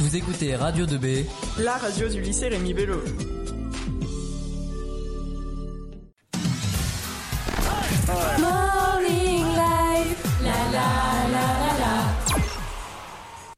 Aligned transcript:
Vous 0.00 0.16
écoutez 0.16 0.56
Radio 0.56 0.86
2B, 0.86 1.24
la 1.60 1.76
radio 1.76 2.08
du 2.08 2.20
lycée 2.20 2.48
Rémi 2.48 2.74
Bello. 2.74 2.96
Morning 8.40 9.44
live, 9.44 10.16
la 10.42 10.50
la 10.72 11.28
la 11.30 11.46
la 11.60 11.78
la. 11.78 12.36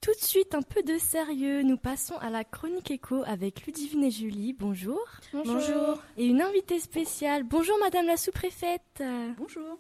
Tout 0.02 0.12
de 0.12 0.20
suite, 0.24 0.54
un 0.54 0.60
peu 0.60 0.82
de 0.82 0.98
sérieux. 0.98 1.62
Nous 1.62 1.78
passons 1.78 2.17
à 2.19 2.28
la 2.28 2.44
chronique 2.44 2.90
écho 2.90 3.22
avec 3.26 3.66
Ludivine 3.66 4.04
et 4.04 4.10
Julie. 4.10 4.53
Bonjour. 4.53 5.00
Bonjour. 5.32 6.03
Et 6.18 6.26
une 6.26 6.42
invitée 6.42 6.80
spéciale. 6.80 7.44
Bonjour, 7.44 7.78
Madame 7.80 8.06
la 8.06 8.18
sous-préfète. 8.18 9.03
Bonjour. 9.38 9.78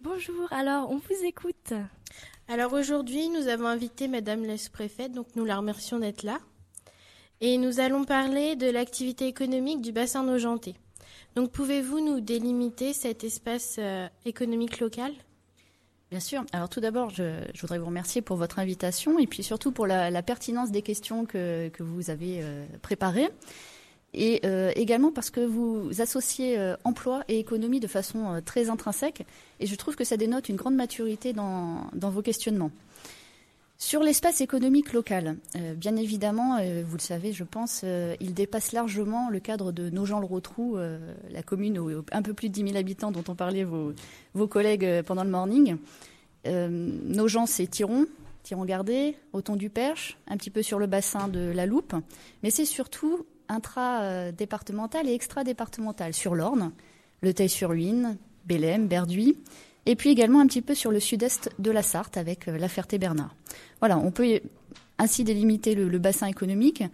Bonjour. 0.00 0.46
Alors, 0.52 0.92
on 0.92 0.98
vous 0.98 1.24
écoute. 1.24 1.72
Alors 2.46 2.72
aujourd'hui, 2.72 3.28
nous 3.30 3.48
avons 3.48 3.66
invité 3.66 4.06
Madame 4.06 4.44
la 4.44 4.56
sous-préfète, 4.56 5.10
donc 5.10 5.26
nous 5.34 5.44
la 5.44 5.56
remercions 5.56 5.98
d'être 5.98 6.22
là. 6.22 6.38
Et 7.40 7.58
nous 7.58 7.80
allons 7.80 8.04
parler 8.04 8.54
de 8.54 8.70
l'activité 8.70 9.26
économique 9.26 9.82
du 9.82 9.90
bassin 9.90 10.22
Nogentais. 10.22 10.76
Donc 11.34 11.50
pouvez-vous 11.50 11.98
nous 11.98 12.20
délimiter 12.20 12.92
cet 12.92 13.24
espace 13.24 13.74
euh, 13.80 14.06
économique 14.24 14.78
local? 14.78 15.12
Bien 16.12 16.20
sûr. 16.20 16.44
Alors 16.52 16.68
tout 16.68 16.80
d'abord, 16.80 17.10
je, 17.10 17.42
je, 17.52 17.60
voudrais 17.60 17.80
vous 17.80 17.86
remercier 17.86 18.22
pour 18.22 18.36
votre 18.36 18.60
invitation 18.60 19.18
et 19.18 19.26
puis 19.26 19.42
surtout 19.42 19.72
pour 19.72 19.88
la, 19.88 20.12
la 20.12 20.22
pertinence 20.22 20.70
des 20.70 20.82
questions 20.82 21.26
que, 21.26 21.70
que 21.70 21.82
vous 21.82 22.10
avez 22.10 22.38
euh, 22.40 22.64
préparées. 22.82 23.30
Et 24.14 24.40
euh, 24.44 24.72
également 24.74 25.12
parce 25.12 25.30
que 25.30 25.40
vous 25.40 26.00
associez 26.00 26.58
euh, 26.58 26.76
emploi 26.84 27.24
et 27.28 27.38
économie 27.38 27.80
de 27.80 27.86
façon 27.86 28.32
euh, 28.32 28.40
très 28.40 28.70
intrinsèque. 28.70 29.26
Et 29.60 29.66
je 29.66 29.74
trouve 29.74 29.96
que 29.96 30.04
ça 30.04 30.16
dénote 30.16 30.48
une 30.48 30.56
grande 30.56 30.74
maturité 30.74 31.32
dans, 31.32 31.90
vos 31.92 32.22
questionnements. 32.22 32.70
Sur 33.76 34.02
l'espace 34.02 34.40
économique 34.40 34.92
local, 34.92 35.36
bien 35.76 35.94
évidemment, 35.94 36.58
vous 36.58 36.96
le 36.96 37.00
savez, 37.00 37.32
je 37.32 37.44
pense, 37.44 37.84
il 38.20 38.34
dépasse 38.34 38.72
largement 38.72 39.30
le 39.30 39.38
cadre 39.38 39.70
de 39.70 39.88
Nogent-le-Rotrou, 39.88 40.78
la 41.30 41.42
commune 41.44 41.78
où 41.78 42.02
un 42.10 42.22
peu 42.22 42.34
plus 42.34 42.48
de 42.48 42.54
10 42.54 42.70
000 42.70 42.76
habitants 42.76 43.12
dont 43.12 43.22
ont 43.28 43.36
parlé 43.36 43.62
vos, 43.62 43.92
vos 44.34 44.48
collègues 44.48 45.02
pendant 45.02 45.22
le 45.22 45.30
morning. 45.30 45.76
Nogent, 46.44 47.46
c'est 47.46 47.68
Tiron, 47.68 48.06
Tiron-Gardé, 48.42 49.14
Auton 49.32 49.54
du 49.54 49.70
Perche, 49.70 50.18
un 50.26 50.36
petit 50.36 50.50
peu 50.50 50.64
sur 50.64 50.80
le 50.80 50.88
bassin 50.88 51.28
de 51.28 51.52
la 51.54 51.64
Loupe, 51.64 51.94
mais 52.42 52.50
c'est 52.50 52.64
surtout 52.64 53.26
intra-départemental 53.48 55.08
et 55.08 55.14
extra-départemental 55.14 56.14
sur 56.14 56.34
l'Orne, 56.34 56.72
le 57.22 57.34
Teil-sur-Huine, 57.34 58.16
Bélem, 58.46 58.86
Berduy, 58.86 59.36
et 59.86 59.96
puis 59.96 60.10
également 60.10 60.40
un 60.40 60.46
petit 60.46 60.62
peu 60.62 60.74
sur 60.74 60.90
le 60.90 61.00
sud-est 61.00 61.50
de 61.58 61.70
la 61.70 61.82
Sarthe 61.82 62.16
avec 62.16 62.46
la 62.46 62.68
Ferté-Bernard. 62.68 63.34
Voilà, 63.80 63.98
on 63.98 64.10
peut 64.10 64.40
ainsi 64.98 65.24
délimiter 65.24 65.74
le, 65.74 65.98
bassin 65.98 66.26
économique 66.26 66.84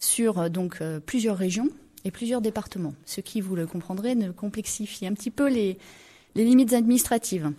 sur 0.00 0.50
donc 0.50 0.78
euh, 0.80 0.98
plusieurs 0.98 1.36
régions 1.36 1.68
et 2.04 2.10
plusieurs 2.10 2.40
départements, 2.40 2.94
ce 3.04 3.20
qui, 3.20 3.40
vous 3.40 3.54
le 3.54 3.66
comprendrez, 3.66 4.14
ne 4.14 4.30
complexifie 4.30 5.06
un 5.06 5.12
petit 5.12 5.30
peu 5.30 5.48
les, 5.48 5.78
limites 6.34 6.72
administratives. 6.72 7.52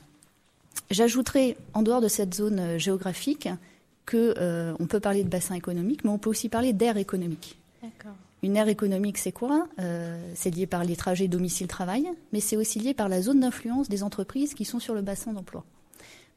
J'ajouterai, 0.90 1.58
en 1.74 1.84
dehors 1.84 2.02
de 2.02 2.08
cette 2.08 2.34
zone 2.34 2.78
géographique, 2.78 3.48
que 4.06 4.34
euh, 4.38 4.74
peut 4.90 5.00
parler 5.00 5.24
de 5.24 5.30
bassin 5.30 5.56
économique, 5.56 6.04
mais 6.04 6.10
on 6.10 6.18
peut 6.18 6.30
aussi 6.30 6.50
parler 6.50 6.74
d'aire 6.74 6.98
économique. 6.98 7.58
Une 8.44 8.58
aire 8.58 8.70
économique, 8.70 9.20
c'est 9.20 9.32
quoi 9.32 9.68
euh, 9.80 10.32
C'est 10.34 10.50
lié 10.50 10.66
par 10.66 10.84
les 10.84 10.96
trajets 10.96 11.28
domicile-travail, 11.28 12.08
mais 12.34 12.40
c'est 12.40 12.58
aussi 12.58 12.80
lié 12.80 12.94
par 12.94 13.08
la 13.08 13.22
zone 13.22 13.42
d'influence 13.42 13.88
des 13.88 14.02
entreprises 14.02 14.56
qui 14.56 14.66
sont 14.66 14.80
sur 14.80 14.96
le 14.96 15.02
bassin 15.02 15.34
d'emploi. 15.34 15.64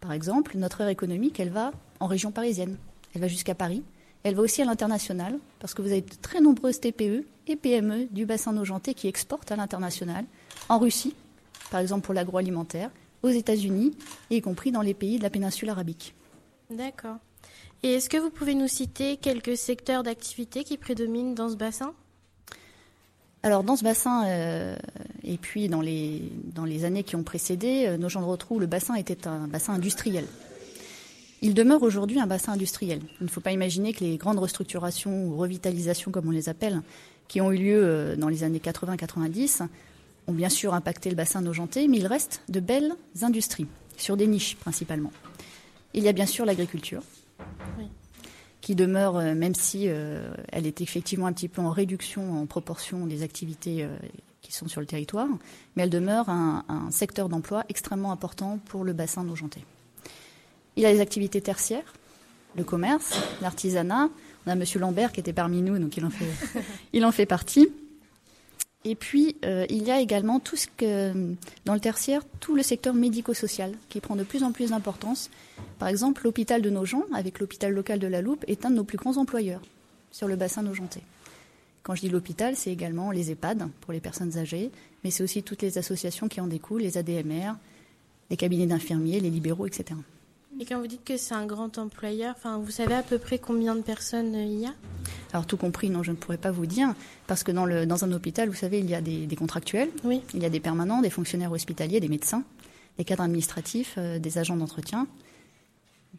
Par 0.01 0.13
exemple, 0.13 0.59
notre 0.59 0.83
aire 0.83 0.89
économique, 0.89 1.41
elle 1.41 1.49
va 1.49 1.73
en 2.01 2.07
région 2.07 2.31
parisienne, 2.31 2.77
elle 3.15 3.23
va 3.23 3.29
jusqu'à 3.29 3.55
Paris, 3.55 3.83
elle 4.23 4.35
va 4.35 4.43
aussi 4.43 4.61
à 4.61 4.67
l'international, 4.67 5.39
parce 5.61 5.73
que 5.73 5.81
vous 5.81 5.93
avez 5.93 6.03
de 6.03 6.15
très 6.21 6.43
nombreuses 6.43 6.79
TPE 6.79 7.25
et 7.47 7.57
PME 7.57 8.07
du 8.11 8.27
bassin 8.27 8.53
nogentais 8.53 8.93
qui 8.93 9.09
exportent 9.09 9.51
à 9.51 9.57
l'international, 9.57 10.27
en 10.69 10.79
Russie, 10.79 11.15
par 11.71 11.81
exemple 11.81 12.05
pour 12.05 12.13
l'agroalimentaire, 12.13 12.91
aux 13.23 13.31
États-Unis, 13.31 13.97
y 14.29 14.43
compris 14.43 14.73
dans 14.73 14.83
les 14.83 14.93
pays 14.93 15.17
de 15.17 15.23
la 15.23 15.31
péninsule 15.31 15.71
arabique. 15.71 16.15
D'accord. 16.71 17.17
Et 17.85 17.93
est-ce 17.93 18.09
que 18.09 18.17
vous 18.17 18.31
pouvez 18.31 18.55
nous 18.55 18.67
citer 18.67 19.19
quelques 19.19 19.59
secteurs 19.59 20.03
d'activité 20.03 20.65
qui 20.65 20.79
prédominent 20.79 21.35
dans 21.35 21.51
ce 21.51 21.55
bassin? 21.55 21.93
Alors 23.43 23.63
dans 23.63 23.77
ce 23.77 23.85
bassin 23.85 24.25
euh, 24.25 24.75
et 25.23 25.37
puis 25.37 25.69
dans 25.69 25.83
les, 25.83 26.23
dans 26.45 26.65
les 26.65 26.87
années 26.87 27.03
qui 27.03 27.15
ont 27.15 27.23
précédé, 27.23 27.85
euh, 27.87 27.99
nos 27.99 28.09
gens 28.09 28.23
de 28.23 28.59
le 28.59 28.67
bassin 28.67 28.95
était 28.95 29.29
un 29.29 29.49
bassin 29.49 29.75
industriel. 29.75 30.25
Il 31.43 31.53
demeure 31.53 31.83
aujourd'hui 31.83 32.19
un 32.19 32.27
bassin 32.27 32.55
industriel. 32.55 33.01
Il 33.21 33.25
ne 33.25 33.29
faut 33.29 33.43
pas 33.43 33.53
imaginer 33.53 33.93
que 33.93 34.03
les 34.03 34.17
grandes 34.17 34.39
restructurations 34.39 35.27
ou 35.27 35.37
revitalisations, 35.37 36.11
comme 36.11 36.29
on 36.29 36.31
les 36.31 36.49
appelle, 36.49 36.81
qui 37.29 37.43
ont 37.43 37.53
eu 37.53 37.59
lieu 37.59 37.85
euh, 37.85 38.17
dans 38.17 38.29
les 38.29 38.45
années 38.45 38.63
80-90, 38.65 39.61
ont 40.27 40.33
bien 40.33 40.49
sûr 40.49 40.73
impacté 40.73 41.11
le 41.11 41.17
bassin 41.17 41.43
nogentais, 41.43 41.87
mais 41.87 41.99
il 41.99 42.07
reste 42.07 42.41
de 42.49 42.61
belles 42.61 42.95
industries, 43.21 43.67
sur 43.99 44.17
des 44.17 44.27
niches 44.27 44.57
principalement. 44.57 45.13
Il 45.93 46.03
y 46.03 46.09
a 46.09 46.13
bien 46.13 46.25
sûr 46.25 46.47
l'agriculture. 46.47 47.03
Qui 48.65 48.75
demeure, 48.75 49.19
euh, 49.19 49.35
même 49.35 49.55
si 49.55 49.85
euh, 49.89 50.33
elle 50.51 50.67
est 50.67 50.81
effectivement 50.81 51.27
un 51.27 51.35
petit 51.35 51.49
peu 51.49 51.61
en 51.61 51.69
réduction 51.69 52.41
en 52.41 52.47
proportion 52.47 53.07
des 53.07 53.23
activités 53.23 53.85
euh, 53.85 53.95
qui 54.41 54.55
sont 54.55 54.69
sur 54.69 54.81
le 54.81 54.87
territoire, 54.87 55.29
mais 55.77 55.83
elle 55.83 55.91
demeure 55.91 56.31
un, 56.31 56.65
secteur 56.91 57.29
d'emploi 57.29 57.65
extrêmement 57.69 58.11
important 58.11 58.59
pour 58.65 58.83
le 58.85 58.95
bassin 58.95 59.23
nogentais. 59.23 59.65
Il 60.77 60.87
a 60.87 60.93
les 60.93 61.01
activités 61.01 61.43
tertiaires, 61.43 61.93
le 62.57 62.65
commerce, 62.65 63.21
l'artisanat. 63.43 64.09
On 64.47 64.51
a 64.51 64.55
Monsieur 64.55 64.81
Lambert 64.81 65.13
qui 65.13 65.21
était 65.21 65.35
parmi 65.35 65.61
nous, 65.61 65.79
donc 65.79 65.99
il 65.99 66.05
en 66.07 66.11
fait, 66.11 66.25
il 66.95 67.05
en 67.05 67.13
fait 67.13 67.27
partie. 67.27 67.69
Et 68.85 68.95
puis, 68.95 69.37
euh, 69.45 69.65
il 69.71 69.83
y 69.85 69.91
a 69.91 70.01
également 70.01 70.41
tout 70.41 70.57
ce 70.57 70.67
que, 70.67 71.35
dans 71.65 71.73
le 71.73 71.81
tertiaire, 71.81 72.23
tout 72.41 72.55
le 72.55 72.63
secteur 72.63 72.93
médico-social 72.93 73.73
qui 73.89 74.01
prend 74.01 74.15
de 74.15 74.25
plus 74.25 74.43
en 74.43 74.53
plus 74.53 74.71
d'importance. 74.71 75.31
Par 75.79 75.89
exemple, 75.89 76.23
l'hôpital 76.25 76.61
de 76.61 76.69
Nogent, 76.69 77.05
avec 77.15 77.41
l'hôpital 77.41 77.73
local 77.73 77.99
de 77.99 78.07
la 78.07 78.21
Loupe, 78.21 78.45
est 78.47 78.67
un 78.67 78.71
de 78.71 78.77
nos 78.77 78.85
plus 78.85 78.99
grands 78.99 79.17
employeurs 79.17 79.63
sur 80.11 80.29
le 80.29 80.37
bassin 80.37 80.63
nogentais. 80.63 81.03
Quand 81.83 81.95
je 81.95 82.03
dis 82.03 82.09
l'hôpital, 82.09 82.57
c'est 82.57 82.71
également 82.71 83.11
les 83.11 83.31
EHPAD 83.31 83.69
pour 83.81 83.93
les 83.93 84.01
personnes 84.01 84.39
âgées, 84.39 84.71
mais 85.03 85.11
c'est 85.11 85.23
aussi 85.23 85.43
toutes 85.43 85.63
les 85.63 85.77
associations 85.79 86.29
qui 86.29 86.41
en 86.41 86.47
découlent, 86.47 86.83
les 86.83 86.99
ADMR, 86.99 87.53
les 88.31 88.37
cabinets 88.37 88.67
d'infirmiers, 88.67 89.21
les 89.21 89.31
libéraux, 89.31 89.67
etc. 89.67 89.99
Et 90.61 90.65
quand 90.65 90.79
vous 90.79 90.87
dites 90.87 91.05
que 91.05 91.17
c'est 91.17 91.35
un 91.35 91.47
grand 91.47 91.79
employeur, 91.79 92.37
vous 92.61 92.71
savez 92.71 92.95
à 92.95 93.03
peu 93.03 93.19
près 93.19 93.39
combien 93.39 93.75
de 93.75 93.83
personnes 93.83 94.35
il 94.35 94.61
y 94.61 94.67
a? 94.67 94.75
Alors 95.35 95.47
tout 95.47 95.57
compris, 95.57 95.91
non, 95.91 96.05
je 96.05 96.13
ne 96.13 96.17
pourrais 96.17 96.37
pas 96.39 96.53
vous 96.53 96.65
dire, 96.65 96.95
parce 97.27 97.43
que 97.43 97.51
dans, 97.51 97.67
le, 97.67 97.87
dans 97.87 98.05
un 98.05 98.13
hôpital, 98.13 98.49
vous 98.49 98.55
savez, 98.55 98.79
il 98.79 98.89
y 98.89 98.95
a 98.95 99.01
des, 99.01 99.27
des 99.27 99.35
contractuels, 99.37 99.91
Oui. 100.05 100.21
il 100.33 100.41
y 100.41 100.47
a 100.47 100.49
des 100.49 100.61
permanents, 100.61 101.03
des 101.03 101.11
fonctionnaires 101.11 101.51
hospitaliers, 101.51 101.99
des 101.99 102.09
médecins, 102.09 102.45
des 102.99 103.05
cadres 103.05 103.25
administratifs, 103.25 103.97
euh, 103.99 104.21
des 104.21 104.39
agents 104.39 104.55
d'entretien. 104.55 105.09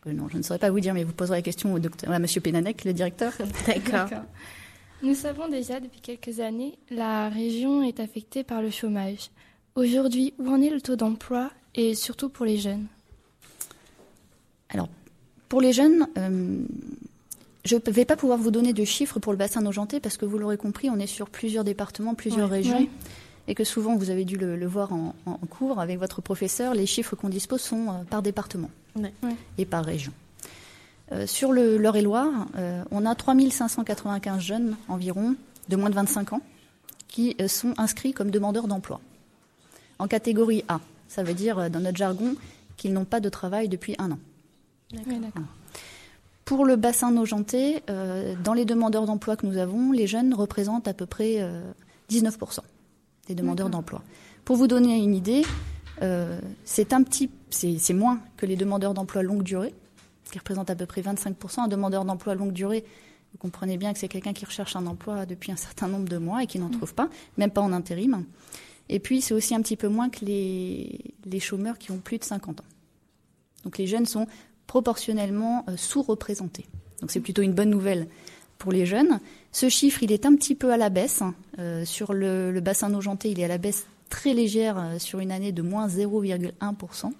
Euh, 0.05 0.11
non, 0.11 0.27
je 0.27 0.35
ne 0.35 0.41
saurais 0.41 0.59
pas 0.59 0.69
vous 0.69 0.81
dire, 0.81 0.93
mais 0.93 1.05
vous 1.05 1.13
poserez 1.13 1.37
la 1.37 1.41
question 1.41 1.73
au 1.73 1.79
docteur, 1.79 2.11
à 2.11 2.19
Monsieur 2.19 2.41
Pénanec, 2.41 2.83
le 2.83 2.91
directeur. 2.91 3.31
D'accord. 3.65 4.09
Nous 5.01 5.15
savons 5.15 5.47
déjà 5.47 5.79
depuis 5.79 6.01
quelques 6.01 6.41
années, 6.41 6.77
la 6.91 7.29
région 7.29 7.83
est 7.83 8.01
affectée 8.01 8.43
par 8.43 8.61
le 8.61 8.69
chômage. 8.69 9.29
Aujourd'hui, 9.75 10.33
où 10.39 10.49
en 10.49 10.61
est 10.61 10.69
le 10.69 10.81
taux 10.81 10.97
d'emploi 10.97 11.51
et 11.73 11.95
surtout 11.95 12.27
pour 12.27 12.45
les 12.45 12.57
jeunes? 12.57 12.87
Alors, 14.67 14.89
pour 15.47 15.61
les 15.61 15.71
jeunes, 15.71 16.05
euh, 16.17 16.57
je 17.65 17.75
ne 17.75 17.91
vais 17.91 18.05
pas 18.05 18.15
pouvoir 18.15 18.37
vous 18.37 18.51
donner 18.51 18.73
de 18.73 18.85
chiffres 18.85 19.19
pour 19.19 19.33
le 19.33 19.37
bassin 19.37 19.61
nogentais 19.61 19.99
parce 19.99 20.17
que 20.17 20.25
vous 20.25 20.37
l'aurez 20.37 20.57
compris, 20.57 20.89
on 20.89 20.99
est 20.99 21.07
sur 21.07 21.29
plusieurs 21.29 21.63
départements, 21.63 22.13
plusieurs 22.15 22.49
Ouais. 22.49 22.57
régions. 22.57 22.77
Ouais. 22.79 22.89
Et 23.47 23.53
que 23.55 23.63
souvent, 23.63 23.95
vous 23.95 24.09
avez 24.09 24.25
dû 24.25 24.37
le, 24.37 24.55
le 24.55 24.65
voir 24.65 24.91
en, 24.93 25.13
cours 25.49 25.79
avec 25.79 25.99
votre 25.99 26.21
professeur, 26.21 26.73
les 26.73 26.85
chiffres 26.87 27.15
qu'on 27.15 27.29
dispose 27.29 27.61
sont 27.61 27.89
euh, 27.89 28.03
par 28.09 28.21
département 28.21 28.69
Ouais. 28.95 29.11
Et 29.57 29.65
par 29.65 29.83
région. 29.85 30.13
Euh, 31.11 31.27
sur 31.27 31.51
le 31.51 31.77
l'Eure-et-Loire, 31.77 32.47
euh, 32.57 32.83
on 32.89 33.05
a 33.05 33.13
3595 33.13 34.39
jeunes 34.41 34.75
environ, 34.87 35.35
de 35.69 35.75
moins 35.75 35.89
de 35.91 35.95
25 35.95 36.33
ans, 36.33 36.41
qui 37.07 37.35
euh, 37.39 37.47
sont 37.47 37.73
inscrits 37.77 38.13
comme 38.13 38.31
demandeurs 38.31 38.67
d'emploi. 38.67 38.99
En 39.99 40.07
catégorie 40.07 40.63
A, 40.67 40.79
ça 41.07 41.21
veut 41.23 41.33
dire, 41.35 41.59
euh, 41.59 41.69
dans 41.69 41.79
notre 41.79 41.97
jargon, 41.97 42.35
qu'ils 42.77 42.93
n'ont 42.93 43.05
pas 43.05 43.19
de 43.19 43.29
travail 43.29 43.69
depuis 43.69 43.95
un 43.99 44.11
an. 44.11 44.19
Oui, 44.93 45.19
d'accord. 45.19 45.43
Pour 46.45 46.63
le 46.63 46.75
bassin 46.75 47.09
nogentais, 47.09 47.81
euh, 47.89 48.35
dans 48.43 48.53
les 48.53 48.65
demandeurs 48.65 49.07
d'emploi 49.07 49.35
que 49.35 49.47
nous 49.47 49.57
avons, 49.57 49.91
les 49.91 50.05
jeunes 50.05 50.31
représentent 50.35 50.87
à 50.87 50.93
peu 50.93 51.07
près 51.07 51.37
euh, 51.39 51.63
19% 52.11 52.59
des 53.27 53.33
demandeurs 53.33 53.71
d'emploi. 53.71 54.03
Pour 54.45 54.55
vous 54.55 54.67
donner 54.67 54.95
une 54.97 55.15
idée, 55.15 55.41
euh, 56.03 56.39
c'est 56.63 56.93
un 56.93 57.01
petit, 57.01 57.31
c'est 57.49 57.79
c'est 57.79 57.95
moins 57.95 58.19
que 58.37 58.45
les 58.45 58.55
demandeurs 58.55 58.93
d'emploi 58.93 59.23
longue 59.23 59.41
durée, 59.41 59.73
qui 60.31 60.37
représentent 60.37 60.69
à 60.69 60.75
peu 60.75 60.85
près 60.85 61.01
25%. 61.01 61.61
Un 61.61 61.67
demandeur 61.67 62.05
d'emploi 62.05 62.35
longue 62.35 62.53
durée, 62.53 62.85
vous 63.31 63.39
comprenez 63.39 63.77
bien 63.77 63.91
que 63.91 63.97
c'est 63.97 64.07
quelqu'un 64.07 64.33
qui 64.33 64.45
recherche 64.45 64.75
un 64.75 64.85
emploi 64.85 65.25
depuis 65.25 65.51
un 65.51 65.55
certain 65.55 65.87
nombre 65.87 66.07
de 66.07 66.19
mois 66.19 66.43
et 66.43 66.47
qui 66.47 66.59
n'en 66.59 66.69
trouve 66.69 66.93
pas, 66.93 67.09
même 67.37 67.49
pas 67.49 67.61
en 67.61 67.73
intérim. 67.73 68.23
Et 68.87 68.99
puis 68.99 69.21
c'est 69.21 69.33
aussi 69.33 69.55
un 69.55 69.61
petit 69.63 69.77
peu 69.77 69.87
moins 69.87 70.09
que 70.09 70.23
les, 70.23 71.15
les 71.25 71.39
chômeurs 71.39 71.79
qui 71.79 71.89
ont 71.89 71.97
plus 71.97 72.19
de 72.19 72.23
50 72.23 72.59
ans. 72.59 72.65
Donc 73.63 73.79
les 73.79 73.87
jeunes 73.87 74.05
sont 74.05 74.27
proportionnellement 74.67 75.65
euh, 75.69 75.77
sous-représentés. 75.77 76.65
Donc 77.01 77.11
c'est 77.11 77.19
plutôt 77.19 77.41
une 77.41 77.53
bonne 77.53 77.69
nouvelle 77.69 78.07
pour 78.57 78.71
les 78.71 78.85
jeunes. 78.85 79.19
Ce 79.51 79.69
chiffre, 79.69 80.03
il 80.03 80.11
est 80.11 80.25
un 80.25 80.35
petit 80.35 80.55
peu 80.55 80.71
à 80.71 80.77
la 80.77 80.89
baisse. 80.89 81.23
Euh, 81.59 81.85
sur 81.85 82.13
le, 82.13 82.51
le 82.51 82.61
bassin 82.61 82.89
nogenté, 82.89 83.29
il 83.29 83.39
est 83.39 83.45
à 83.45 83.49
la 83.49 83.57
baisse 83.57 83.85
très 84.09 84.33
légère 84.33 84.77
euh, 84.77 84.99
sur 84.99 85.19
une 85.19 85.31
année 85.31 85.51
de 85.51 85.61
moins 85.61 85.87
0,1%. 85.87 87.11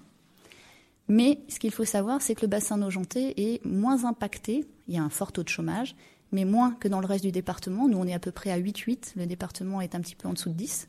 Mais 1.08 1.38
ce 1.48 1.58
qu'il 1.58 1.70
faut 1.70 1.84
savoir, 1.84 2.20
c'est 2.20 2.34
que 2.34 2.42
le 2.42 2.48
bassin 2.48 2.78
nogenté 2.78 3.52
est 3.54 3.64
moins 3.64 4.04
impacté. 4.04 4.64
Il 4.88 4.94
y 4.94 4.98
a 4.98 5.02
un 5.02 5.10
fort 5.10 5.32
taux 5.32 5.44
de 5.44 5.48
chômage, 5.48 5.94
mais 6.32 6.44
moins 6.44 6.72
que 6.72 6.88
dans 6.88 7.00
le 7.00 7.06
reste 7.06 7.24
du 7.24 7.32
département. 7.32 7.88
Nous, 7.88 7.98
on 7.98 8.06
est 8.06 8.14
à 8.14 8.18
peu 8.18 8.32
près 8.32 8.50
à 8.50 8.58
8,8. 8.58 9.12
Le 9.16 9.26
département 9.26 9.80
est 9.80 9.94
un 9.94 10.00
petit 10.00 10.16
peu 10.16 10.26
en 10.26 10.32
dessous 10.32 10.48
de 10.48 10.54
10. 10.54 10.88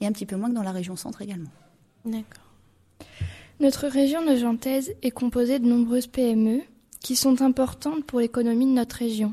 Et 0.00 0.06
un 0.06 0.12
petit 0.12 0.26
peu 0.26 0.36
moins 0.36 0.50
que 0.50 0.54
dans 0.54 0.62
la 0.62 0.72
région 0.72 0.96
centre 0.96 1.22
également. 1.22 1.50
D'accord. 2.04 2.44
Notre 3.60 3.86
région 3.86 4.24
nogentaise 4.24 4.94
est 5.02 5.10
composée 5.10 5.58
de 5.58 5.66
nombreuses 5.66 6.08
PME 6.08 6.60
qui 7.00 7.16
sont 7.16 7.40
importantes 7.42 8.04
pour 8.04 8.20
l'économie 8.20 8.66
de 8.66 8.72
notre 8.72 8.96
région. 8.96 9.32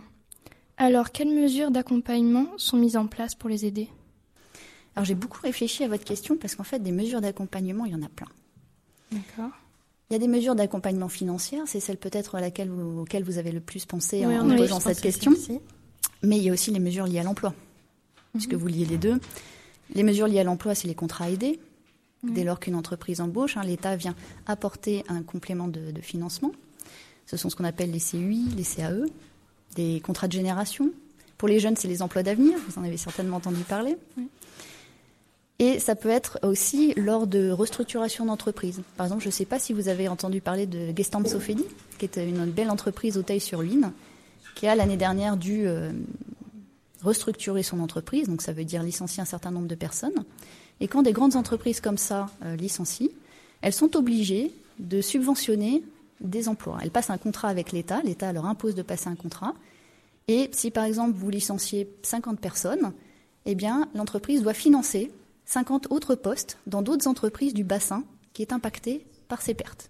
Alors, 0.77 1.11
quelles 1.11 1.33
mesures 1.33 1.71
d'accompagnement 1.71 2.47
sont 2.57 2.77
mises 2.77 2.97
en 2.97 3.07
place 3.07 3.35
pour 3.35 3.49
les 3.49 3.65
aider? 3.65 3.89
Alors, 4.95 5.05
j'ai 5.05 5.15
beaucoup 5.15 5.41
réfléchi 5.41 5.83
à 5.83 5.87
votre 5.87 6.03
question 6.03 6.37
parce 6.37 6.55
qu'en 6.55 6.63
fait, 6.63 6.79
des 6.79 6.91
mesures 6.91 7.21
d'accompagnement, 7.21 7.85
il 7.85 7.93
y 7.93 7.95
en 7.95 8.01
a 8.01 8.09
plein. 8.09 8.27
D'accord. 9.11 9.51
Il 10.09 10.13
y 10.13 10.15
a 10.15 10.19
des 10.19 10.27
mesures 10.27 10.55
d'accompagnement 10.55 11.07
financier, 11.07 11.59
c'est 11.65 11.79
celle 11.79 11.97
peut-être 11.97 12.35
à 12.35 12.41
laquelle 12.41 12.69
vous, 12.69 12.99
auxquelles 13.01 13.23
vous 13.23 13.37
avez 13.37 13.51
le 13.51 13.61
plus 13.61 13.85
pensé 13.85 14.25
Oui, 14.25 14.37
en 14.37 14.55
posant 14.55 14.79
cette 14.79 14.99
question. 14.99 15.33
Mais 16.21 16.37
il 16.37 16.43
y 16.43 16.49
a 16.49 16.53
aussi 16.53 16.71
les 16.71 16.79
mesures 16.79 17.05
liées 17.05 17.19
à 17.19 17.23
l'emploi, 17.23 17.53
puisque 18.33 18.53
vous 18.53 18.67
liez 18.67 18.85
les 18.85 18.97
deux. 18.97 19.19
Les 19.95 20.03
mesures 20.03 20.27
liées 20.27 20.39
à 20.39 20.43
l'emploi, 20.43 20.75
c'est 20.75 20.87
les 20.87 20.95
contrats 20.95 21.29
aidés. 21.29 21.59
Dès 22.23 22.43
lors 22.43 22.59
qu'une 22.59 22.75
entreprise 22.75 23.19
embauche, 23.19 23.57
hein, 23.57 23.63
l'État 23.63 23.95
vient 23.95 24.15
apporter 24.45 25.03
un 25.09 25.23
complément 25.23 25.67
de, 25.67 25.91
de 25.91 26.01
financement. 26.01 26.51
Ce 27.25 27.35
sont 27.35 27.49
ce 27.49 27.55
qu'on 27.55 27.63
appelle 27.63 27.91
les 27.91 27.99
CUI, 27.99 28.45
les 28.55 28.63
CAE, 28.63 29.05
des 29.75 30.01
contrats 30.01 30.27
de 30.27 30.33
génération. 30.33 30.91
Pour 31.39 31.47
les 31.47 31.59
jeunes, 31.59 31.75
c'est 31.75 31.87
les 31.87 32.03
emplois 32.03 32.21
d'avenir. 32.21 32.57
Vous 32.67 32.79
en 32.79 32.83
avez 32.83 32.97
certainement 32.97 33.37
entendu 33.37 33.61
parler. 33.61 33.97
Et 35.57 35.79
ça 35.79 35.95
peut 35.95 36.09
être 36.09 36.39
aussi 36.43 36.93
lors 36.95 37.25
de 37.25 37.49
restructuration 37.49 38.25
d'entreprise. 38.25 38.81
Par 38.97 39.07
exemple, 39.07 39.23
je 39.23 39.29
ne 39.29 39.33
sais 39.33 39.45
pas 39.45 39.57
si 39.57 39.73
vous 39.73 39.87
avez 39.87 40.07
entendu 40.07 40.41
parler 40.41 40.67
de 40.67 40.93
Gestamp 40.95 41.25
Sofedi, 41.25 41.65
qui 41.97 42.05
est 42.05 42.17
une 42.17 42.45
belle 42.45 42.69
entreprise 42.69 43.17
au 43.17 43.39
sur 43.39 43.61
luyne 43.63 43.91
qui 44.55 44.67
a 44.67 44.75
l'année 44.75 44.97
dernière 44.97 45.37
dû 45.37 45.65
euh, 45.65 45.91
restructurer 47.03 47.63
son 47.63 47.79
entreprise, 47.79 48.27
donc 48.27 48.41
ça 48.41 48.53
veut 48.53 48.65
dire 48.65 48.83
licencier 48.83 49.21
un 49.21 49.25
certain 49.25 49.51
nombre 49.51 49.67
de 49.67 49.75
personnes. 49.75 50.23
Et 50.81 50.87
quand 50.87 51.03
des 51.03 51.13
grandes 51.13 51.35
entreprises 51.35 51.79
comme 51.79 51.97
ça 51.97 52.29
euh, 52.43 52.55
licencient, 52.55 53.11
elles 53.61 53.71
sont 53.71 53.95
obligées 53.95 54.51
de 54.79 54.99
subventionner 54.99 55.83
des 56.19 56.49
emplois. 56.49 56.79
Elles 56.81 56.91
passent 56.91 57.11
un 57.11 57.19
contrat 57.19 57.47
avec 57.47 57.71
l'État, 57.71 58.01
l'État 58.03 58.33
leur 58.33 58.47
impose 58.47 58.75
de 58.75 58.81
passer 58.81 59.07
un 59.07 59.15
contrat. 59.15 59.53
Et 60.27 60.49
si 60.51 60.71
par 60.71 60.83
exemple 60.85 61.13
vous 61.15 61.29
licenciez 61.29 61.87
50 62.01 62.39
personnes, 62.39 62.93
eh 63.45 63.55
bien 63.55 63.87
l'entreprise 63.93 64.41
doit 64.41 64.53
financer 64.53 65.11
50 65.45 65.91
autres 65.91 66.15
postes 66.15 66.57
dans 66.65 66.81
d'autres 66.81 67.07
entreprises 67.07 67.53
du 67.53 67.63
bassin 67.63 68.03
qui 68.33 68.41
est 68.41 68.51
impacté 68.51 69.05
par 69.27 69.41
ces 69.41 69.53
pertes. 69.53 69.89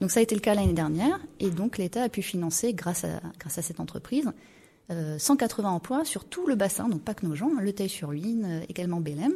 Donc 0.00 0.10
ça 0.10 0.20
a 0.20 0.22
été 0.22 0.34
le 0.34 0.40
cas 0.40 0.54
l'année 0.54 0.72
dernière, 0.72 1.20
et 1.38 1.50
donc 1.50 1.78
l'État 1.78 2.02
a 2.02 2.08
pu 2.08 2.22
financer, 2.22 2.72
grâce 2.72 3.04
à, 3.04 3.48
cette 3.48 3.78
entreprise, 3.78 4.30
euh, 4.90 5.18
180 5.18 5.68
emplois 5.68 6.04
sur 6.04 6.24
tout 6.24 6.46
le 6.46 6.54
bassin, 6.54 6.88
donc 6.88 7.02
pas 7.02 7.12
que 7.14 7.26
nos 7.26 7.34
gens, 7.34 7.50
Le 7.60 7.72
Teil-sur-Huine, 7.72 8.44
euh, 8.46 8.64
également 8.68 9.00
Bélem, 9.00 9.34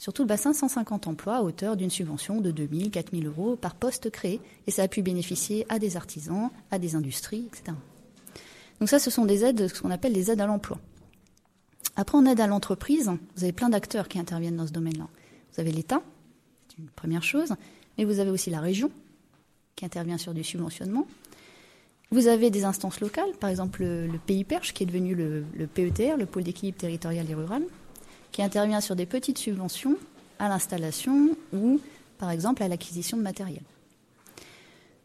sur 0.00 0.14
tout 0.14 0.22
le 0.22 0.28
bassin, 0.28 0.54
150 0.54 1.08
emplois 1.08 1.36
à 1.36 1.42
hauteur 1.42 1.76
d'une 1.76 1.90
subvention 1.90 2.40
de 2.40 2.50
2000, 2.50 2.90
4000 2.90 3.26
euros 3.26 3.54
par 3.54 3.74
poste 3.74 4.08
créé, 4.08 4.40
et 4.66 4.70
ça 4.70 4.82
a 4.82 4.88
pu 4.88 5.02
bénéficier 5.02 5.66
à 5.68 5.78
des 5.78 5.98
artisans, 5.98 6.48
à 6.70 6.78
des 6.78 6.96
industries, 6.96 7.44
etc. 7.46 7.76
Donc 8.80 8.88
ça, 8.88 8.98
ce 8.98 9.10
sont 9.10 9.26
des 9.26 9.44
aides, 9.44 9.68
ce 9.68 9.82
qu'on 9.82 9.90
appelle 9.90 10.14
les 10.14 10.30
aides 10.30 10.40
à 10.40 10.46
l'emploi. 10.46 10.78
Après, 11.96 12.16
en 12.16 12.24
aide 12.24 12.40
à 12.40 12.46
l'entreprise, 12.46 13.10
vous 13.36 13.44
avez 13.44 13.52
plein 13.52 13.68
d'acteurs 13.68 14.08
qui 14.08 14.18
interviennent 14.18 14.56
dans 14.56 14.66
ce 14.66 14.72
domaine-là. 14.72 15.06
Vous 15.52 15.60
avez 15.60 15.70
l'État, 15.70 16.02
c'est 16.70 16.78
une 16.78 16.88
première 16.88 17.22
chose, 17.22 17.52
mais 17.98 18.04
vous 18.06 18.20
avez 18.20 18.30
aussi 18.30 18.48
la 18.48 18.60
région, 18.60 18.90
qui 19.76 19.84
intervient 19.84 20.16
sur 20.16 20.32
du 20.32 20.42
subventionnement. 20.42 21.06
Vous 22.10 22.26
avez 22.26 22.48
des 22.48 22.64
instances 22.64 23.00
locales, 23.00 23.32
par 23.38 23.50
exemple 23.50 23.82
le, 23.82 24.06
le 24.06 24.18
pays 24.18 24.44
Perche, 24.44 24.72
qui 24.72 24.84
est 24.84 24.86
devenu 24.86 25.14
le, 25.14 25.44
le 25.54 25.66
PETR, 25.66 26.16
le 26.16 26.24
pôle 26.24 26.44
d'équilibre 26.44 26.78
territorial 26.78 27.30
et 27.30 27.34
rural, 27.34 27.64
qui 28.32 28.42
intervient 28.42 28.80
sur 28.80 28.96
des 28.96 29.06
petites 29.06 29.38
subventions 29.38 29.96
à 30.38 30.48
l'installation 30.48 31.36
ou, 31.52 31.80
par 32.18 32.30
exemple, 32.30 32.62
à 32.62 32.68
l'acquisition 32.68 33.16
de 33.16 33.22
matériel. 33.22 33.62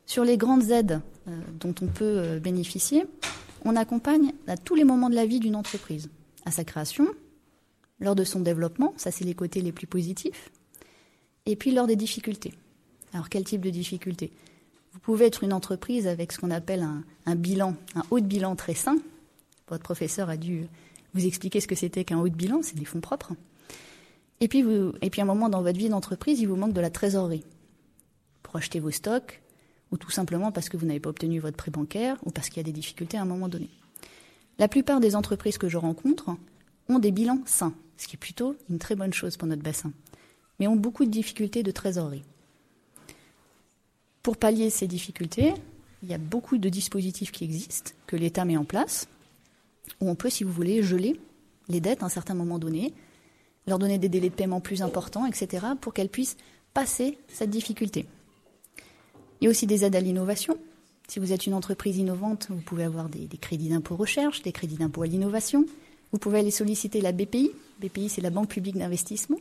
Sur 0.06 0.24
les 0.24 0.38
grandes 0.38 0.70
aides 0.72 1.02
euh, 1.28 1.32
dont 1.60 1.74
on 1.82 1.88
peut 1.88 2.04
euh, 2.04 2.40
bénéficier, 2.40 3.06
on 3.64 3.76
accompagne 3.76 4.34
à 4.48 4.56
tous 4.58 4.76
les 4.76 4.84
moments 4.84 5.10
de 5.10 5.16
la 5.16 5.26
vie 5.26 5.40
d'une 5.40 5.56
entreprise, 5.56 6.10
à 6.46 6.52
sa 6.52 6.64
création, 6.64 7.08
lors 8.00 8.16
de 8.16 8.24
son 8.24 8.40
développement, 8.40 8.94
ça 8.98 9.10
c'est 9.12 9.26
les 9.26 9.34
côtés 9.34 9.62
les 9.62 9.72
plus 9.72 9.88
positifs, 9.88 10.52
et 11.46 11.56
puis 11.56 11.72
lors 11.72 11.88
des 11.88 11.96
difficultés. 11.96 12.54
Alors 13.14 13.30
quel 13.30 13.44
type 13.44 13.62
de 13.62 13.70
difficultés? 13.70 14.32
Vous 14.94 15.00
pouvez 15.00 15.26
être 15.26 15.44
une 15.44 15.54
entreprise 15.54 16.08
avec 16.08 16.32
ce 16.32 16.40
qu'on 16.40 16.52
appelle 16.52 16.84
un, 16.84 17.04
un 17.26 17.36
bilan, 17.36 17.76
un 17.96 18.04
haut 18.12 18.20
de 18.20 18.26
bilan 18.26 18.56
très 18.56 18.76
sain. 18.76 18.98
Votre 19.68 19.84
professeur 19.84 20.30
a 20.30 20.38
dû 20.38 20.68
vous 21.16 21.26
expliquer 21.26 21.62
ce 21.62 21.68
que 21.68 21.76
c'était 21.76 22.04
qu'un 22.04 22.20
haut 22.20 22.30
de 22.30 22.36
bilan, 22.36 22.60
c'est 22.62 22.78
des 22.78 22.86
fonds 22.86 23.00
propres. 23.00 23.34
Et 24.42 24.48
puis, 24.48 24.62
vous, 24.62 24.94
et 25.02 25.10
puis, 25.10 25.22
à 25.22 25.24
un 25.24 25.28
moment 25.28 25.50
dans 25.50 25.62
votre 25.62 25.78
vie 25.78 25.90
d'entreprise, 25.90 26.42
il 26.42 26.48
vous 26.48 26.58
manque 26.58 26.74
de 26.74 26.82
la 26.82 26.90
trésorerie 26.90 27.46
pour 28.44 28.58
acheter 28.58 28.80
vos 28.80 28.92
stocks, 28.92 29.42
ou 29.92 29.98
tout 29.98 30.12
simplement 30.12 30.52
parce 30.52 30.68
que 30.68 30.78
vous 30.78 30.86
n'avez 30.86 31.00
pas 31.00 31.10
obtenu 31.10 31.40
votre 31.40 31.56
prêt 31.56 31.72
bancaire, 31.72 32.18
ou 32.26 32.32
parce 32.32 32.50
qu'il 32.50 32.58
y 32.58 32.60
a 32.60 32.64
des 32.64 32.74
difficultés 32.74 33.18
à 33.18 33.22
un 33.22 33.26
moment 33.26 33.48
donné. 33.48 33.70
La 34.60 34.68
plupart 34.68 35.00
des 35.00 35.16
entreprises 35.16 35.58
que 35.58 35.70
je 35.70 35.78
rencontre 35.78 36.32
ont 36.90 37.00
des 37.00 37.12
bilans 37.12 37.42
sains, 37.46 37.74
ce 37.98 38.08
qui 38.08 38.18
est 38.18 38.20
plutôt 38.20 38.56
une 38.70 38.80
très 38.80 38.96
bonne 38.96 39.14
chose 39.14 39.38
pour 39.38 39.48
notre 39.48 39.64
bassin, 39.64 39.94
mais 40.60 40.68
ont 40.68 40.76
beaucoup 40.76 41.06
de 41.06 41.12
difficultés 41.12 41.64
de 41.64 41.72
trésorerie. 41.72 42.24
Pour 44.22 44.36
pallier 44.36 44.70
ces 44.70 44.88
difficultés, 44.88 45.54
il 46.04 46.10
y 46.10 46.14
a 46.14 46.18
beaucoup 46.18 46.58
de 46.58 46.68
dispositifs 46.70 47.32
qui 47.32 47.46
existent, 47.46 47.92
que 48.06 48.18
l'État 48.18 48.44
met 48.44 48.58
en 48.58 48.66
place, 48.66 49.08
où 50.02 50.10
on 50.10 50.16
peut, 50.16 50.30
si 50.30 50.44
vous 50.44 50.52
voulez, 50.52 50.84
geler 50.84 51.20
les 51.70 51.80
dettes 51.80 52.04
à 52.04 52.06
un 52.06 52.10
certain 52.10 52.34
moment 52.34 52.60
donné, 52.60 52.94
leur 53.68 53.80
donner 53.80 53.98
des 53.98 54.10
délais 54.10 54.30
de 54.30 54.36
paiement 54.36 54.62
plus 54.62 54.82
importants, 54.82 55.26
etc., 55.26 55.66
pour 55.82 55.94
qu'elles 55.94 56.10
puissent 56.10 56.38
passer 56.74 57.18
cette 57.28 57.50
difficulté. 57.50 58.06
Il 59.40 59.46
y 59.46 59.48
a 59.48 59.50
aussi 59.50 59.66
des 59.66 59.84
aides 59.84 59.96
à 59.96 60.02
l'innovation. 60.02 60.58
Si 61.08 61.20
vous 61.20 61.32
êtes 61.32 61.46
une 61.46 61.54
entreprise 61.54 61.98
innovante, 61.98 62.48
vous 62.50 62.62
pouvez 62.62 62.84
avoir 62.84 63.10
des, 63.10 63.28
des 63.28 63.38
crédits 63.38 63.70
d'impôt 63.70 63.96
recherche, 63.96 64.42
des 64.42 64.52
crédits 64.52 64.78
d'impôt 64.78 65.04
à 65.04 65.08
l'innovation. 65.08 65.66
Vous 66.12 66.20
pouvez 66.20 66.40
aller 66.40 66.52
solliciter 66.52 67.02
la 67.02 67.12
BPI. 67.12 67.52
BPI, 67.82 68.10
c'est 68.10 68.22
la 68.22 68.30
Banque 68.30 68.50
publique 68.50 68.78
d'investissement, 68.78 69.38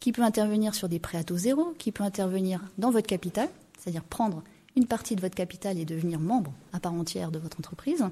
qui 0.00 0.12
peut 0.12 0.22
intervenir 0.22 0.74
sur 0.74 0.88
des 0.88 0.98
prêts 0.98 1.18
à 1.18 1.24
taux 1.24 1.38
zéro, 1.38 1.74
qui 1.78 1.92
peut 1.92 2.04
intervenir 2.04 2.60
dans 2.78 2.90
votre 2.90 3.06
capital, 3.06 3.48
c'est-à-dire 3.78 4.04
prendre 4.04 4.42
une 4.76 4.86
partie 4.86 5.16
de 5.16 5.20
votre 5.20 5.34
capital 5.34 5.78
et 5.78 5.84
devenir 5.84 6.20
membre 6.20 6.52
à 6.72 6.80
part 6.80 6.94
entière 6.94 7.30
de 7.30 7.38
votre 7.38 7.58
entreprise. 7.58 8.04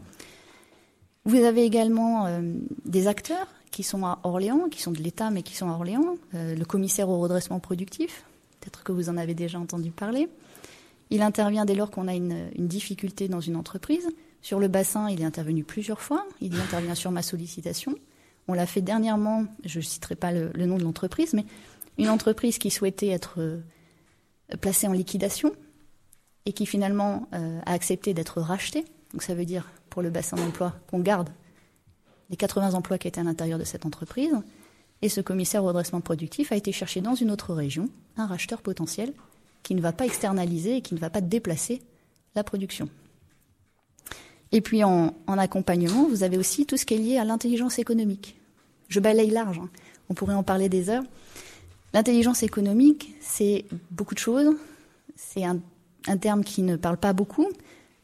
Vous 1.24 1.36
avez 1.44 1.64
également 1.64 2.26
euh, 2.26 2.40
des 2.86 3.06
acteurs 3.06 3.46
qui 3.70 3.82
sont 3.82 4.04
à 4.04 4.20
Orléans, 4.24 4.68
qui 4.70 4.80
sont 4.80 4.90
de 4.90 5.02
l'État 5.02 5.30
mais 5.30 5.42
qui 5.42 5.54
sont 5.54 5.68
à 5.68 5.74
Orléans, 5.74 6.16
euh, 6.34 6.54
le 6.54 6.64
commissaire 6.64 7.08
au 7.08 7.20
redressement 7.20 7.60
productif, 7.60 8.24
peut-être 8.60 8.82
que 8.82 8.92
vous 8.92 9.08
en 9.10 9.16
avez 9.16 9.34
déjà 9.34 9.58
entendu 9.58 9.90
parler. 9.90 10.28
Il 11.10 11.22
intervient 11.22 11.64
dès 11.64 11.74
lors 11.74 11.90
qu'on 11.90 12.08
a 12.08 12.14
une, 12.14 12.50
difficulté 12.56 13.28
dans 13.28 13.40
une 13.40 13.56
entreprise. 13.56 14.08
Sur 14.42 14.60
le 14.60 14.68
bassin, 14.68 15.10
il 15.10 15.20
est 15.20 15.24
intervenu 15.24 15.64
plusieurs 15.64 16.00
fois, 16.00 16.24
il 16.40 16.54
intervient 16.58 16.94
sur 16.94 17.10
ma 17.10 17.20
sollicitation. 17.20 17.94
On 18.48 18.54
l'a 18.54 18.66
fait 18.66 18.80
dernièrement, 18.80 19.44
je 19.64 19.80
ne 19.80 19.84
citerai 19.84 20.14
pas 20.14 20.32
le, 20.32 20.50
nom 20.66 20.78
de 20.78 20.84
l'entreprise, 20.84 21.34
mais 21.34 21.44
une 21.98 22.08
entreprise 22.08 22.58
qui 22.58 22.70
souhaitait 22.70 23.08
être 23.08 23.34
euh, 23.38 23.60
placée 24.60 24.86
en 24.86 24.92
liquidation 24.92 25.52
et 26.46 26.52
qui 26.52 26.64
finalement 26.64 27.28
a 27.32 27.72
accepté 27.72 28.14
d'être 28.14 28.40
rachetée. 28.40 28.86
Donc 29.12 29.22
ça 29.22 29.34
veut 29.34 29.44
dire 29.44 29.66
pour 29.90 30.02
le 30.02 30.10
bassin 30.10 30.36
d'emploi 30.36 30.74
qu'on 30.88 31.00
garde 31.00 31.28
les 32.30 32.36
80 32.36 32.74
emplois 32.74 32.98
qui 32.98 33.08
étaient 33.08 33.20
à 33.20 33.24
l'intérieur 33.24 33.58
de 33.58 33.64
cette 33.64 33.84
entreprise. 33.84 34.32
Et 35.02 35.08
ce 35.08 35.20
commissaire 35.20 35.64
au 35.64 35.68
redressement 35.68 36.00
productif 36.00 36.52
a 36.52 36.56
été 36.56 36.72
cherché 36.72 37.00
dans 37.00 37.14
une 37.14 37.30
autre 37.30 37.54
région 37.54 37.88
un 38.16 38.26
racheteur 38.26 38.62
potentiel 38.62 39.12
qui 39.62 39.74
ne 39.74 39.80
va 39.80 39.92
pas 39.92 40.06
externaliser 40.06 40.76
et 40.76 40.82
qui 40.82 40.94
ne 40.94 41.00
va 41.00 41.10
pas 41.10 41.20
déplacer 41.20 41.82
la 42.34 42.44
production. 42.44 42.88
Et 44.52 44.60
puis 44.60 44.84
en, 44.84 45.14
en 45.26 45.38
accompagnement, 45.38 46.08
vous 46.08 46.22
avez 46.22 46.38
aussi 46.38 46.66
tout 46.66 46.76
ce 46.76 46.84
qui 46.86 46.94
est 46.94 46.98
lié 46.98 47.18
à 47.18 47.24
l'intelligence 47.24 47.78
économique. 47.78 48.36
Je 48.88 49.00
balaye 49.00 49.30
large, 49.30 49.58
hein. 49.58 49.68
on 50.08 50.14
pourrait 50.14 50.34
en 50.34 50.42
parler 50.42 50.68
des 50.68 50.90
heures. 50.90 51.04
L'intelligence 51.92 52.42
économique, 52.42 53.14
c'est 53.20 53.64
beaucoup 53.90 54.14
de 54.14 54.20
choses. 54.20 54.54
C'est 55.16 55.44
un, 55.44 55.60
terme 56.20 56.44
qui 56.44 56.62
ne 56.62 56.76
parle 56.76 56.96
pas 56.96 57.12
beaucoup. 57.12 57.48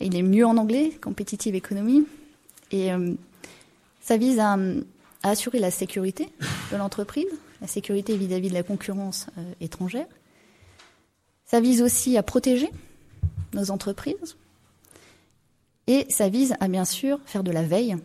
Il 0.01 0.17
est 0.17 0.23
mieux 0.23 0.47
en 0.47 0.57
anglais, 0.57 0.91
competitive 1.03 1.55
economy. 1.55 2.07
Et 2.71 2.93
euh, 2.93 3.15
ça 4.01 4.17
vise 4.17 4.39
à, 4.39 4.57
assurer 5.23 5.59
la 5.59 5.71
sécurité 5.71 6.29
de 6.71 6.77
l'entreprise, 6.77 7.27
la 7.61 7.67
sécurité 7.67 8.17
vis-à-vis 8.17 8.49
-vis 8.49 8.51
de 8.51 8.55
la 8.55 8.63
concurrence 8.63 9.27
euh, 9.39 9.53
étrangère. 9.61 10.07
Ça 11.47 11.61
vise 11.61 11.83
aussi 11.83 12.17
à 12.17 12.23
protéger 12.23 12.71
nos 13.55 13.71
entreprises. 13.71 14.37
Et 15.87 16.07
ça 16.11 16.29
vise 16.29 16.55
à 16.61 16.69
bien 16.69 16.85
sûr 16.85 17.21
faire 17.25 17.45
de 17.45 17.53
la 17.53 17.63
veille 17.63 17.97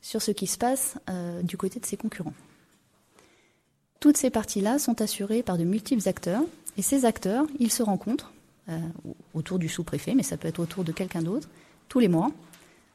sur 0.00 0.22
ce 0.22 0.30
qui 0.30 0.46
se 0.46 0.58
passe 0.58 0.96
euh, 1.08 1.42
du 1.42 1.56
côté 1.56 1.78
de 1.80 1.86
ses 1.86 1.96
concurrents. 1.96 2.34
Toutes 4.00 4.16
ces 4.16 4.30
parties-là 4.30 4.78
sont 4.78 5.02
assurées 5.02 5.42
par 5.42 5.58
de 5.58 5.64
multiples 5.64 6.08
acteurs, 6.08 6.42
et 6.78 6.82
ces 6.82 7.04
acteurs, 7.04 7.44
ils 7.58 7.70
se 7.70 7.82
rencontrent 7.82 8.32
euh, 8.68 8.78
autour 9.34 9.58
du 9.58 9.68
sous-préfet, 9.68 10.14
mais 10.14 10.22
ça 10.22 10.36
peut 10.36 10.48
être 10.48 10.60
autour 10.60 10.84
de 10.84 10.92
quelqu'un 10.92 11.22
d'autre, 11.22 11.48
tous 11.88 11.98
les 11.98 12.08
mois, 12.08 12.30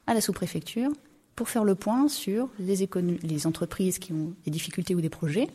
à 0.07 0.13
la 0.13 0.21
sous-préfecture, 0.21 0.91
pour 1.35 1.49
faire 1.49 1.63
le 1.63 1.75
point 1.75 2.07
sur 2.07 2.49
les, 2.59 3.47
entreprises 3.47 3.99
qui 3.99 4.13
ont 4.13 4.33
des 4.45 4.51
difficultés 4.51 4.95
ou 4.95 5.01
des 5.01 5.09
projets, 5.09 5.49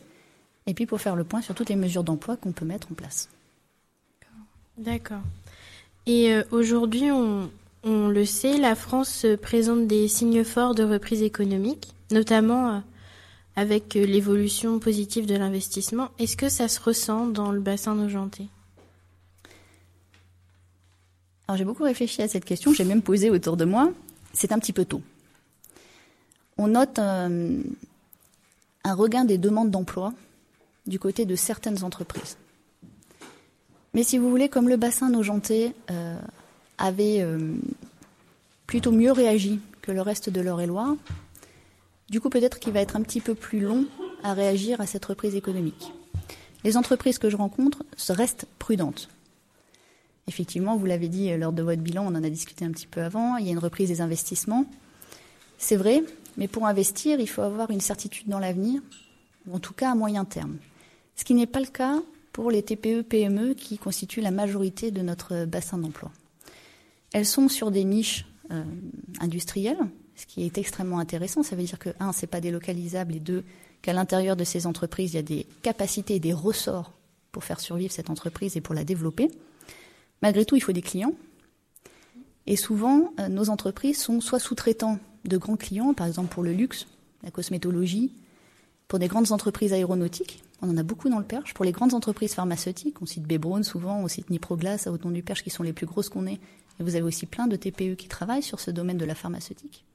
et 0.67 0.73
puis 0.73 0.85
pour 0.85 1.01
faire 1.01 1.15
le 1.15 1.23
point 1.23 1.41
sur 1.41 1.55
toutes 1.55 1.69
les 1.69 1.75
mesures 1.75 2.03
d'emploi 2.03 2.37
qu'on 2.37 2.51
peut 2.51 2.65
mettre 2.65 2.91
en 2.91 2.95
place. 2.95 3.29
D'accord. 4.77 5.21
Et 6.05 6.33
euh, 6.33 6.43
aujourd'hui, 6.51 7.11
on, 7.11 7.49
le 7.83 8.25
sait, 8.25 8.57
la 8.57 8.75
France 8.75 9.25
présente 9.41 9.87
des 9.87 10.07
signes 10.07 10.43
forts 10.43 10.75
de 10.75 10.83
reprise 10.83 11.23
économique, 11.23 11.93
notamment 12.11 12.69
euh, 12.69 12.79
avec 13.55 13.95
euh, 13.95 14.05
l'évolution 14.05 14.79
positive 14.79 15.25
de 15.25 15.35
l'investissement. 15.35 16.09
Est-ce 16.19 16.37
que 16.37 16.49
ça 16.49 16.67
se 16.67 16.79
ressent 16.79 17.27
dans 17.27 17.51
le 17.51 17.59
bassin 17.59 17.95
nogentais 17.95 18.47
J'ai 21.55 21.65
beaucoup 21.65 21.83
réfléchi 21.83 22.21
à 22.21 22.27
cette 22.27 22.45
question, 22.45 22.73
j'ai 22.73 22.83
même 22.83 23.01
posé 23.01 23.29
autour 23.29 23.57
de 23.57 23.65
moi. 23.65 23.91
C'est 24.33 24.51
un 24.51 24.59
petit 24.59 24.73
peu 24.73 24.85
tôt. 24.85 25.01
On 26.57 26.67
note 26.67 26.99
un 26.99 27.33
regain 28.85 29.25
des 29.25 29.37
demandes 29.37 29.71
d'emploi 29.71 30.13
du 30.87 30.99
côté 30.99 31.25
de 31.25 31.35
certaines 31.35 31.83
entreprises. 31.83 32.37
Mais 33.93 34.03
si 34.03 34.17
vous 34.17 34.29
voulez, 34.29 34.49
comme 34.49 34.69
le 34.69 34.77
bassin 34.77 35.09
nogentais 35.09 35.73
euh, 35.89 36.17
avait 36.77 37.21
euh, 37.21 37.55
plutôt 38.65 38.91
mieux 38.91 39.11
réagi 39.11 39.59
que 39.81 39.91
le 39.91 40.01
reste 40.01 40.29
de 40.29 40.39
l'Eure-et-Loire, 40.39 40.95
du 42.09 42.21
coup 42.21 42.29
peut-être 42.29 42.59
qu'il 42.59 42.73
va 42.73 42.79
être 42.79 42.95
un 42.95 43.01
petit 43.01 43.21
peu 43.21 43.35
plus 43.35 43.59
long 43.59 43.85
à 44.23 44.33
réagir 44.33 44.79
à 44.79 44.85
cette 44.85 45.05
reprise 45.05 45.35
économique. 45.35 45.91
Les 46.63 46.77
entreprises 46.77 47.17
que 47.17 47.29
je 47.29 47.37
rencontre 47.37 47.83
restent 48.09 48.45
prudentes. 48.59 49.09
Effectivement, 50.27 50.77
vous 50.77 50.85
l'avez 50.85 51.09
dit 51.09 51.35
lors 51.37 51.51
de 51.51 51.63
votre 51.63 51.81
bilan, 51.81 52.05
on 52.05 52.15
en 52.15 52.23
a 52.23 52.29
discuté 52.29 52.65
un 52.65 52.71
petit 52.71 52.87
peu 52.87 53.01
avant, 53.01 53.37
il 53.37 53.45
y 53.45 53.49
a 53.49 53.51
une 53.51 53.59
reprise 53.59 53.89
des 53.89 54.01
investissements. 54.01 54.65
C'est 55.57 55.75
vrai, 55.75 56.03
mais 56.37 56.47
pour 56.47 56.65
investir, 56.65 57.19
il 57.19 57.27
faut 57.27 57.41
avoir 57.41 57.71
une 57.71 57.81
certitude 57.81 58.27
dans 58.27 58.39
l'avenir, 58.39 58.81
en 59.51 59.59
tout 59.59 59.73
cas 59.73 59.91
à 59.91 59.95
moyen 59.95 60.25
terme. 60.25 60.57
Ce 61.15 61.23
qui 61.23 61.33
n'est 61.33 61.47
pas 61.47 61.59
le 61.59 61.67
cas 61.67 62.01
pour 62.33 62.51
les 62.51 62.63
TPE-PME 62.63 63.53
qui 63.53 63.77
constituent 63.77 64.21
la 64.21 64.31
majorité 64.31 64.91
de 64.91 65.01
notre 65.01 65.45
bassin 65.45 65.77
d'emploi. 65.77 66.11
Elles 67.13 67.25
sont 67.25 67.49
sur 67.49 67.71
des 67.71 67.83
niches 67.83 68.25
euh, 68.51 68.63
industrielles, 69.19 69.77
ce 70.15 70.25
qui 70.25 70.43
est 70.43 70.57
extrêmement 70.57 70.99
intéressant. 70.99 71.43
Ça 71.43 71.55
veut 71.55 71.63
dire 71.63 71.79
que, 71.79 71.89
un, 71.99 72.13
c'est 72.13 72.27
pas 72.27 72.41
délocalisable, 72.41 73.15
et 73.15 73.19
deux, 73.19 73.43
qu'à 73.81 73.93
l'intérieur 73.93 74.35
de 74.35 74.43
ces 74.43 74.65
entreprises, 74.65 75.13
il 75.13 75.15
y 75.17 75.19
a 75.19 75.23
des 75.23 75.45
capacités 75.61 76.15
et 76.15 76.19
des 76.19 76.33
ressorts 76.33 76.93
pour 77.31 77.43
faire 77.43 77.59
survivre 77.59 77.91
cette 77.91 78.09
entreprise 78.09 78.55
et 78.55 78.61
pour 78.61 78.75
la 78.75 78.83
développer. 78.83 79.29
Malgré 80.21 80.45
tout, 80.45 80.55
il 80.55 80.61
faut 80.61 80.71
des 80.71 80.81
clients. 80.81 81.13
Et 82.47 82.55
souvent, 82.55 83.13
euh, 83.19 83.27
nos 83.27 83.49
entreprises 83.49 83.99
sont 83.99 84.21
soit 84.21 84.39
sous-traitants 84.39 84.99
de 85.25 85.37
grands 85.37 85.57
clients, 85.57 85.93
par 85.93 86.07
exemple 86.07 86.33
pour 86.33 86.43
le 86.43 86.53
luxe, 86.53 86.87
la 87.23 87.31
cosmétologie, 87.31 88.11
pour 88.87 88.99
des 88.99 89.07
grandes 89.07 89.31
entreprises 89.31 89.71
aéronautiques, 89.71 90.43
on 90.61 90.69
en 90.69 90.77
a 90.77 90.83
beaucoup 90.83 91.09
dans 91.09 91.17
le 91.17 91.25
Perche. 91.25 91.53
Pour 91.53 91.65
les 91.65 91.71
grandes 91.71 91.93
entreprises 91.93 92.35
pharmaceutiques, 92.35 93.01
on 93.01 93.05
cite 93.05 93.23
Bebron 93.23 93.63
souvent, 93.63 93.97
on 93.99 94.07
cite 94.07 94.29
Niproglas 94.29 94.83
à 94.85 94.91
Haute 94.91 95.07
du 95.07 95.23
Perche 95.23 95.43
qui 95.43 95.49
sont 95.49 95.63
les 95.63 95.73
plus 95.73 95.87
grosses 95.87 96.09
qu'on 96.09 96.27
ait. 96.27 96.39
Et 96.79 96.83
vous 96.83 96.95
avez 96.95 97.03
aussi 97.03 97.25
plein 97.25 97.47
de 97.47 97.55
TPE 97.55 97.95
qui 97.95 98.07
travaillent 98.07 98.43
sur 98.43 98.59
ce 98.59 98.69
domaine 98.69 98.97
de 98.97 99.05
la 99.05 99.15
pharmaceutique. 99.15 99.85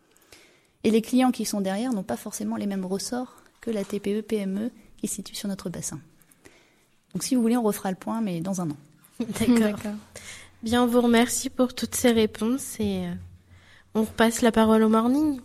Et 0.83 0.90
les 0.90 1.02
clients 1.02 1.30
qui 1.30 1.45
sont 1.45 1.61
derrière 1.61 1.92
n'ont 1.92 2.02
pas 2.02 2.16
forcément 2.16 2.56
les 2.56 2.66
mêmes 2.66 2.85
ressorts 2.85 3.37
que 3.61 3.71
la 3.71 3.85
TPE 3.85 4.23
PME 4.23 4.71
qui 4.97 5.09
se 5.09 5.16
situe 5.16 5.35
sur 5.35 5.49
notre 5.49 5.71
bassin. 5.71 6.00
Donc 7.12 7.23
si 7.23 7.35
vous 7.35 7.42
voulez, 7.42 7.56
on 7.56 7.62
refera 7.62 7.90
le 7.90 7.97
point, 7.97 8.21
mais 8.21 8.40
dans 8.40 8.61
un 8.61 8.71
an. 8.71 8.76
D'accord. 9.20 9.78
Bien, 10.62 10.82
on 10.82 10.87
vous 10.87 11.00
remercie 11.00 11.50
pour 11.50 11.75
toutes 11.75 11.94
ces 11.94 12.12
réponses 12.12 12.80
et 12.80 13.06
euh, 13.06 13.14
on 13.94 14.02
repasse 14.02 14.42
la 14.42 14.52
parole 14.52 14.82
au 14.82 14.88
morning. 14.88 15.40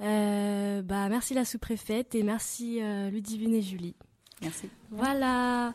Euh, 0.00 0.82
bah, 0.82 1.08
merci 1.08 1.34
la 1.34 1.44
sous-préfète 1.44 2.14
et 2.14 2.22
merci 2.22 2.80
euh, 2.80 3.10
Ludivine 3.10 3.54
et 3.54 3.62
Julie. 3.62 3.96
Merci. 4.42 4.68
Voilà. 4.90 5.74